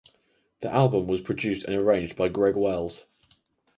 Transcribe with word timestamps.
The 0.61 0.73
album 0.73 1.05
was 1.05 1.21
produced 1.21 1.63
and 1.65 1.75
arranged 1.75 2.15
by 2.15 2.27
Greg 2.27 2.55
Wells. 2.55 3.05